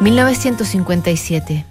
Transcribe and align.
1957. 0.00 1.66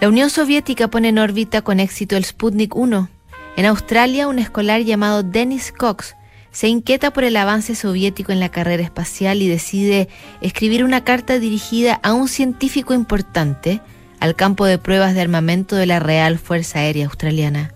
La 0.00 0.08
Unión 0.08 0.30
Soviética 0.30 0.86
pone 0.86 1.08
en 1.08 1.18
órbita 1.18 1.62
con 1.62 1.80
éxito 1.80 2.16
el 2.16 2.24
Sputnik 2.24 2.76
1. 2.76 3.08
En 3.56 3.66
Australia, 3.66 4.28
un 4.28 4.38
escolar 4.38 4.82
llamado 4.82 5.24
Dennis 5.24 5.72
Cox 5.72 6.14
se 6.52 6.68
inquieta 6.68 7.12
por 7.12 7.24
el 7.24 7.36
avance 7.36 7.74
soviético 7.74 8.30
en 8.30 8.38
la 8.38 8.50
carrera 8.50 8.84
espacial 8.84 9.42
y 9.42 9.48
decide 9.48 10.08
escribir 10.40 10.84
una 10.84 11.02
carta 11.02 11.40
dirigida 11.40 11.98
a 12.04 12.14
un 12.14 12.28
científico 12.28 12.94
importante 12.94 13.80
al 14.20 14.36
campo 14.36 14.64
de 14.64 14.78
pruebas 14.78 15.14
de 15.14 15.20
armamento 15.20 15.74
de 15.74 15.86
la 15.86 15.98
Real 15.98 16.38
Fuerza 16.38 16.78
Aérea 16.78 17.06
Australiana. 17.06 17.74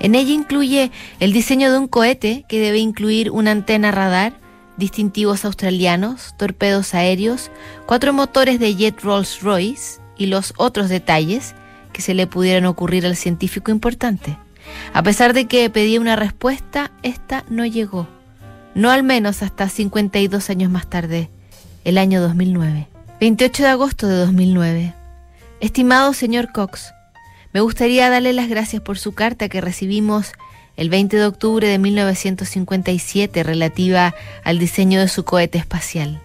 En 0.00 0.14
ella 0.14 0.32
incluye 0.32 0.90
el 1.20 1.34
diseño 1.34 1.70
de 1.70 1.78
un 1.78 1.88
cohete 1.88 2.46
que 2.48 2.58
debe 2.58 2.78
incluir 2.78 3.30
una 3.30 3.50
antena 3.50 3.90
radar, 3.90 4.32
distintivos 4.76 5.44
australianos, 5.44 6.34
torpedos 6.36 6.94
aéreos, 6.94 7.50
cuatro 7.86 8.12
motores 8.12 8.58
de 8.58 8.74
jet 8.74 9.00
Rolls-Royce 9.00 10.00
y 10.16 10.26
los 10.26 10.54
otros 10.56 10.88
detalles 10.88 11.54
que 11.92 12.02
se 12.02 12.14
le 12.14 12.26
pudieran 12.26 12.66
ocurrir 12.66 13.06
al 13.06 13.16
científico 13.16 13.70
importante. 13.70 14.38
A 14.92 15.02
pesar 15.02 15.32
de 15.34 15.46
que 15.46 15.68
pedía 15.70 16.00
una 16.00 16.16
respuesta, 16.16 16.90
esta 17.02 17.44
no 17.48 17.64
llegó. 17.64 18.08
No 18.74 18.90
al 18.90 19.02
menos 19.02 19.42
hasta 19.42 19.68
52 19.68 20.50
años 20.50 20.70
más 20.70 20.88
tarde, 20.88 21.30
el 21.84 21.98
año 21.98 22.20
2009. 22.20 22.88
28 23.20 23.62
de 23.62 23.68
agosto 23.68 24.06
de 24.08 24.16
2009. 24.16 24.94
Estimado 25.60 26.12
señor 26.12 26.50
Cox, 26.52 26.92
me 27.52 27.60
gustaría 27.60 28.10
darle 28.10 28.32
las 28.32 28.48
gracias 28.48 28.82
por 28.82 28.98
su 28.98 29.14
carta 29.14 29.48
que 29.48 29.60
recibimos 29.60 30.32
el 30.76 30.90
20 30.90 31.16
de 31.16 31.26
octubre 31.26 31.68
de 31.68 31.78
1957 31.78 33.42
relativa 33.42 34.14
al 34.42 34.58
diseño 34.58 35.00
de 35.00 35.08
su 35.08 35.24
cohete 35.24 35.58
espacial. 35.58 36.20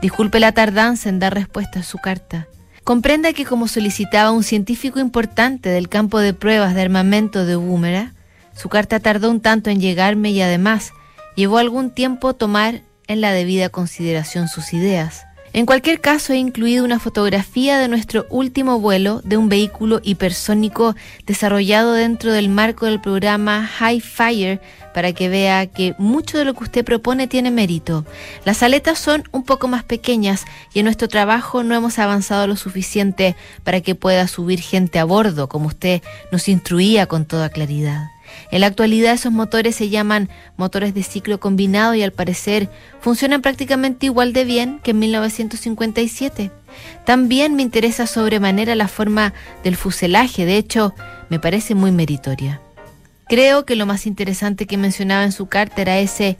Disculpe 0.00 0.40
la 0.40 0.52
tardanza 0.52 1.08
en 1.08 1.18
dar 1.18 1.34
respuesta 1.34 1.80
a 1.80 1.84
su 1.84 1.98
carta. 1.98 2.46
Comprenda 2.84 3.32
que 3.32 3.44
como 3.44 3.68
solicitaba 3.68 4.30
un 4.30 4.44
científico 4.44 4.98
importante 4.98 5.68
del 5.68 5.88
campo 5.88 6.20
de 6.20 6.34
pruebas 6.34 6.74
de 6.74 6.82
armamento 6.82 7.44
de 7.44 7.56
Búmera, 7.56 8.14
su 8.54 8.68
carta 8.68 9.00
tardó 9.00 9.30
un 9.30 9.40
tanto 9.40 9.70
en 9.70 9.80
llegarme 9.80 10.30
y 10.30 10.40
además 10.40 10.92
llevó 11.36 11.58
algún 11.58 11.90
tiempo 11.90 12.34
tomar 12.34 12.82
en 13.06 13.20
la 13.20 13.32
debida 13.32 13.68
consideración 13.68 14.48
sus 14.48 14.72
ideas. 14.72 15.27
En 15.58 15.66
cualquier 15.66 16.00
caso, 16.00 16.32
he 16.32 16.36
incluido 16.36 16.84
una 16.84 17.00
fotografía 17.00 17.78
de 17.78 17.88
nuestro 17.88 18.26
último 18.30 18.78
vuelo 18.78 19.20
de 19.24 19.36
un 19.36 19.48
vehículo 19.48 20.00
hipersónico 20.04 20.94
desarrollado 21.26 21.94
dentro 21.94 22.30
del 22.30 22.48
marco 22.48 22.86
del 22.86 23.00
programa 23.00 23.66
High 23.66 23.98
Fire 24.00 24.60
para 24.94 25.12
que 25.14 25.28
vea 25.28 25.66
que 25.66 25.96
mucho 25.98 26.38
de 26.38 26.44
lo 26.44 26.54
que 26.54 26.62
usted 26.62 26.84
propone 26.84 27.26
tiene 27.26 27.50
mérito. 27.50 28.06
Las 28.44 28.62
aletas 28.62 29.00
son 29.00 29.24
un 29.32 29.42
poco 29.42 29.66
más 29.66 29.82
pequeñas 29.82 30.44
y 30.74 30.78
en 30.78 30.84
nuestro 30.84 31.08
trabajo 31.08 31.64
no 31.64 31.74
hemos 31.74 31.98
avanzado 31.98 32.46
lo 32.46 32.54
suficiente 32.54 33.34
para 33.64 33.80
que 33.80 33.96
pueda 33.96 34.28
subir 34.28 34.60
gente 34.60 35.00
a 35.00 35.04
bordo, 35.04 35.48
como 35.48 35.66
usted 35.66 36.02
nos 36.30 36.48
instruía 36.48 37.06
con 37.06 37.24
toda 37.24 37.48
claridad. 37.48 38.10
En 38.50 38.60
la 38.60 38.66
actualidad 38.68 39.14
esos 39.14 39.32
motores 39.32 39.76
se 39.76 39.88
llaman 39.88 40.28
motores 40.56 40.94
de 40.94 41.02
ciclo 41.02 41.40
combinado 41.40 41.94
y 41.94 42.02
al 42.02 42.12
parecer 42.12 42.68
funcionan 43.00 43.42
prácticamente 43.42 44.06
igual 44.06 44.32
de 44.32 44.44
bien 44.44 44.80
que 44.82 44.92
en 44.92 44.98
1957. 44.98 46.50
También 47.04 47.54
me 47.54 47.62
interesa 47.62 48.06
sobremanera 48.06 48.74
la 48.74 48.88
forma 48.88 49.32
del 49.64 49.76
fuselaje, 49.76 50.44
de 50.44 50.56
hecho 50.56 50.94
me 51.28 51.38
parece 51.38 51.74
muy 51.74 51.92
meritoria. 51.92 52.60
Creo 53.28 53.66
que 53.66 53.76
lo 53.76 53.84
más 53.84 54.06
interesante 54.06 54.66
que 54.66 54.78
mencionaba 54.78 55.24
en 55.24 55.32
su 55.32 55.46
carta 55.46 55.82
era 55.82 55.98
ese 55.98 56.38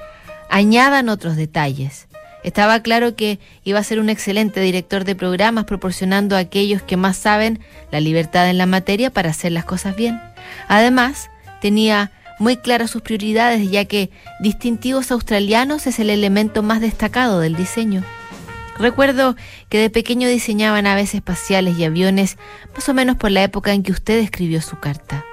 añadan 0.49 1.09
otros 1.09 1.37
detalles. 1.37 2.09
Estaba 2.45 2.81
claro 2.81 3.17
que 3.17 3.41
iba 3.65 3.79
a 3.79 3.85
ser 3.85 4.01
un 4.01 4.09
excelente 4.09 4.61
director 4.61 5.05
de 5.05 5.15
programas 5.15 5.65
proporcionando 5.65 6.37
a 6.37 6.41
aquellos 6.41 6.83
que 6.83 6.97
más 6.97 7.17
saben 7.17 7.61
la 7.91 8.01
libertad 8.01 8.49
en 8.49 8.59
la 8.59 8.67
materia 8.67 9.11
para 9.11 9.31
hacer 9.31 9.53
las 9.53 9.65
cosas 9.65 9.97
bien. 9.97 10.21
Además, 10.69 11.31
tenía 11.61 12.11
muy 12.39 12.57
claras 12.57 12.91
sus 12.91 13.03
prioridades, 13.03 13.71
ya 13.71 13.85
que 13.85 14.11
distintivos 14.41 15.11
australianos 15.11 15.87
es 15.87 15.99
el 15.99 16.11
elemento 16.11 16.63
más 16.63 16.81
destacado 16.81 17.41
del 17.41 17.57
diseño. 17.57 18.05
Recuerdo 18.79 19.35
que 19.69 19.79
de 19.79 19.91
pequeño 19.91 20.29
diseñaba 20.29 20.81
naves 20.81 21.15
espaciales 21.15 21.77
y 21.79 21.85
aviones, 21.85 22.39
más 22.75 22.89
o 22.89 22.95
menos 22.95 23.17
por 23.17 23.33
la 23.33 23.43
época 23.43 23.73
en 23.73 23.83
que 23.83 23.91
usted 23.91 24.19
escribió 24.19 24.63
su 24.63 24.79
carta. 24.79 25.25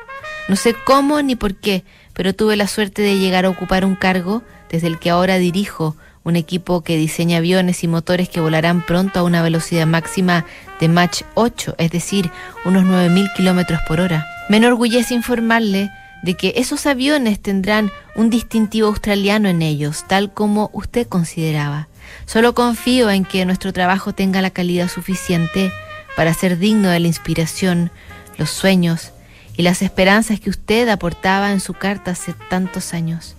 No 0.48 0.56
sé 0.56 0.76
cómo 0.86 1.22
ni 1.22 1.36
por 1.36 1.56
qué, 1.56 1.84
pero 2.14 2.34
tuve 2.34 2.56
la 2.56 2.68
suerte 2.68 3.04
de 3.04 3.20
llegar 3.20 3.46
a 3.46 3.50
ocupar 3.50 3.86
un 3.86 3.96
cargo 3.96 4.42
desde 4.70 4.88
el 4.88 4.98
que 4.98 5.12
ahora 5.12 5.38
dirijo 5.38 5.96
un 6.24 6.36
equipo 6.36 6.82
que 6.82 6.98
diseña 6.98 7.38
aviones 7.38 7.84
y 7.84 7.88
motores 7.88 8.30
que 8.30 8.40
volarán 8.40 8.84
pronto 8.84 9.20
a 9.20 9.24
una 9.24 9.44
velocidad 9.44 9.86
máxima 9.86 10.44
de 10.80 10.88
Mach 10.88 11.22
8, 11.36 11.76
es 11.78 11.92
decir, 11.92 12.32
unos 12.66 12.84
9.000 12.84 13.32
kilómetros 13.36 13.80
por 13.88 14.00
hora. 14.00 14.26
Me 14.50 14.58
enorgullece 14.58 15.14
informarle 15.14 15.92
de 16.26 16.34
que 16.34 16.54
esos 16.58 16.88
aviones 16.88 17.40
tendrán 17.40 17.92
un 18.16 18.32
distintivo 18.32 18.88
australiano 18.88 19.48
en 19.48 19.62
ellos, 19.62 20.06
tal 20.08 20.34
como 20.34 20.72
usted 20.74 21.08
consideraba. 21.08 21.88
Solo 22.26 22.56
confío 22.56 23.12
en 23.12 23.26
que 23.26 23.46
nuestro 23.46 23.72
trabajo 23.72 24.12
tenga 24.14 24.42
la 24.42 24.50
calidad 24.50 24.90
suficiente 24.90 25.72
para 26.16 26.34
ser 26.34 26.58
digno 26.58 26.90
de 26.90 27.00
la 27.00 27.08
inspiración, 27.08 27.92
los 28.40 28.50
sueños 28.50 29.12
y 29.56 29.62
las 29.62 29.84
esperanzas 29.84 30.40
que 30.40 30.50
usted 30.50 30.90
aportaba 30.90 31.52
en 31.52 31.60
su 31.60 31.76
carta 31.76 32.12
hace 32.12 32.34
tantos 32.50 32.96
años. 32.96 33.36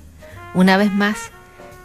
Una 0.55 0.77
vez 0.77 0.93
más, 0.93 1.33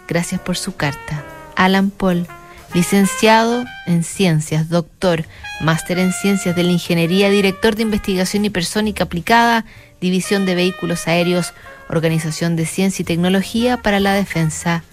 gracias 0.07 0.39
por 0.39 0.55
su 0.55 0.75
carta. 0.75 1.23
Alan 1.55 1.89
Paul, 1.89 2.27
licenciado 2.73 3.65
en 3.85 4.03
ciencias, 4.03 4.69
doctor, 4.69 5.25
máster 5.59 5.99
en 5.99 6.13
ciencias 6.13 6.55
de 6.55 6.63
la 6.63 6.71
ingeniería, 6.71 7.29
director 7.29 7.75
de 7.75 7.83
investigación 7.83 8.45
hipersónica 8.45 9.03
aplicada 9.03 9.65
División 9.99 10.45
de 10.45 10.55
Vehículos 10.55 11.07
Aéreos, 11.07 11.53
Organización 11.89 12.55
de 12.55 12.65
Ciencia 12.65 13.03
y 13.03 13.05
Tecnología 13.05 13.77
para 13.77 13.99
la 13.99 14.13
Defensa, 14.13 14.83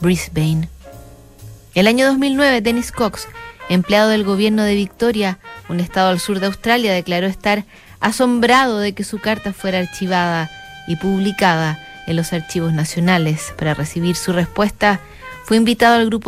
Brisbane. 0.00 0.68
El 1.74 1.86
año 1.86 2.06
2009, 2.06 2.60
Dennis 2.60 2.92
Cox, 2.92 3.26
empleado 3.68 4.10
del 4.10 4.24
gobierno 4.24 4.62
de 4.62 4.74
Victoria, 4.74 5.38
un 5.68 5.80
estado 5.80 6.10
al 6.10 6.20
sur 6.20 6.38
de 6.38 6.46
Australia, 6.46 6.92
declaró 6.92 7.26
estar 7.26 7.64
asombrado 8.00 8.78
de 8.78 8.92
que 8.92 9.04
su 9.04 9.18
carta 9.18 9.52
fuera 9.52 9.78
archivada 9.78 10.50
y 10.86 10.96
publicada 10.96 11.78
en 12.06 12.16
los 12.16 12.32
archivos 12.32 12.72
nacionales. 12.72 13.54
Para 13.56 13.74
recibir 13.74 14.16
su 14.16 14.32
respuesta, 14.32 15.00
fue 15.44 15.56
invitado 15.56 15.96
al 15.96 16.06
grupo 16.06 16.20